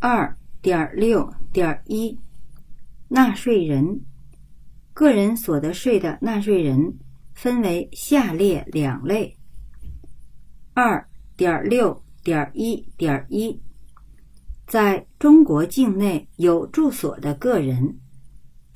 [0.00, 2.16] 二点六点一，
[3.08, 4.00] 纳税人
[4.94, 6.94] 个人所得税的纳税人
[7.34, 9.36] 分为下列两类。
[10.72, 11.04] 二
[11.36, 13.60] 点六点一点一，
[14.68, 17.98] 在中国境内有住所的个人，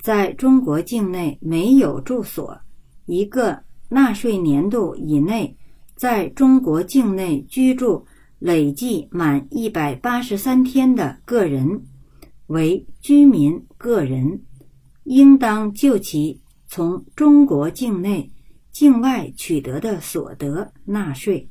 [0.01, 2.59] 在中国境内没有住所，
[3.05, 5.55] 一个纳税年度以内，
[5.95, 8.05] 在中国境内居住。
[8.43, 11.85] 累计满一百八十三天的个人
[12.47, 14.43] 为居民个人，
[15.05, 18.29] 应当就其从中国境内、
[18.69, 21.49] 境外取得的所得纳税。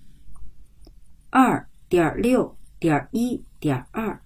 [1.31, 4.21] 二点六点一点二，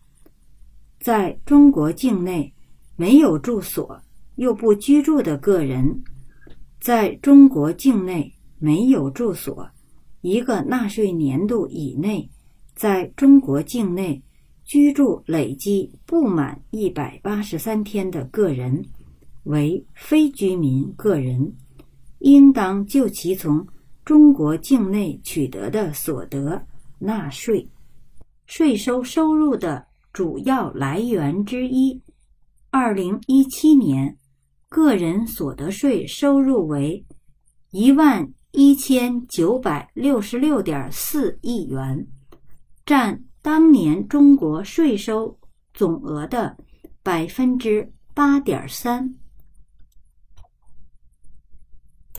[0.99, 2.53] 在中国境内
[2.97, 4.03] 没有住所
[4.35, 6.03] 又不居住的个人，
[6.81, 9.71] 在中国境内没有住所，
[10.21, 12.29] 一个纳税年度以内。
[12.77, 14.23] 在中国境内
[14.63, 18.85] 居住累计不满一百八十三天的个人
[19.45, 21.55] 为非居民个人，
[22.19, 23.67] 应当就其从
[24.05, 26.67] 中国境内取得的所得
[26.99, 27.67] 纳税。
[28.45, 32.03] 税收收入的主要来源之一，
[32.71, 34.19] 二零一七年
[34.69, 37.05] 个人所得税收入为
[37.71, 42.07] 一万一千九百六十六点四亿元。
[42.87, 45.37] 占当年中国税收
[45.75, 46.57] 总额的
[47.03, 49.13] 百分之八点三。